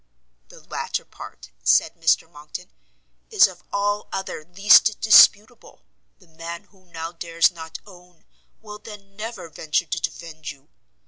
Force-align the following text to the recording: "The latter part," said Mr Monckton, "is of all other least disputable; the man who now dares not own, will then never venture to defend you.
"The 0.49 0.61
latter 0.63 1.05
part," 1.05 1.51
said 1.63 1.93
Mr 1.93 2.27
Monckton, 2.27 2.71
"is 3.29 3.45
of 3.45 3.61
all 3.71 4.07
other 4.11 4.43
least 4.43 4.99
disputable; 4.99 5.83
the 6.17 6.25
man 6.25 6.63
who 6.63 6.85
now 6.87 7.11
dares 7.11 7.51
not 7.51 7.77
own, 7.85 8.25
will 8.63 8.79
then 8.79 9.15
never 9.15 9.47
venture 9.47 9.85
to 9.85 10.01
defend 10.01 10.49
you. 10.49 10.69